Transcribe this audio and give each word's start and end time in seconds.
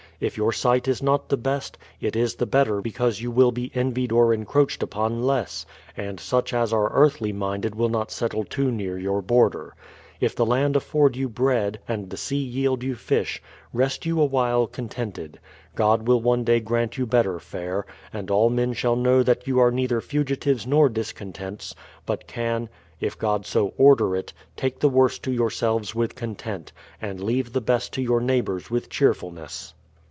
If 0.23 0.37
your 0.37 0.53
site 0.53 0.87
is 0.87 1.01
not 1.01 1.29
the 1.29 1.35
best, 1.37 1.79
it 1.99 2.15
is 2.15 2.35
the 2.35 2.45
better 2.45 2.79
because 2.79 3.21
you 3.21 3.31
will 3.31 3.51
be 3.51 3.71
envied 3.73 4.11
or 4.11 4.35
encroached 4.35 4.83
upon 4.83 5.23
less, 5.23 5.65
and 5.97 6.19
such 6.19 6.53
as 6.53 6.71
are 6.71 6.93
earthly 6.93 7.33
minded 7.33 7.73
will 7.73 7.89
not 7.89 8.11
settle 8.11 8.43
too 8.43 8.71
near 8.71 8.99
your 8.99 9.23
border. 9.23 9.73
If 10.19 10.35
the 10.35 10.45
land 10.45 10.75
afford 10.75 11.15
you 11.15 11.27
bread, 11.27 11.79
and 11.87 12.11
the 12.11 12.17
sea 12.17 12.37
yield 12.37 12.83
you 12.83 12.93
fish, 12.93 13.41
rest 13.73 14.03
j'ou 14.03 14.21
awhile 14.21 14.67
con 14.67 14.89
tented. 14.89 15.39
God 15.73 16.07
will 16.07 16.21
one 16.21 16.43
day 16.43 16.59
grant 16.59 16.99
you 16.99 17.07
better 17.07 17.39
fare; 17.39 17.87
and 18.13 18.29
all 18.29 18.51
men 18.51 18.73
shall 18.73 18.95
know 18.95 19.23
that 19.23 19.47
you 19.47 19.57
are 19.57 19.71
neither 19.71 20.01
fugitives 20.01 20.67
nor 20.67 20.87
discontents, 20.87 21.73
but 22.05 22.27
can, 22.27 22.69
if 22.99 23.17
God 23.17 23.43
so 23.47 23.73
order 23.75 24.15
it, 24.15 24.33
take 24.55 24.81
the 24.81 24.89
v/orst 24.89 25.23
to 25.23 25.31
yourselves 25.31 25.95
with 25.95 26.13
content, 26.13 26.71
and 27.01 27.19
leave 27.23 27.53
the 27.53 27.59
best 27.61 27.91
to 27.93 28.03
your 28.03 28.21
neighbours 28.21 28.69
with 28.69 28.87
cheerfulness. 28.87 29.73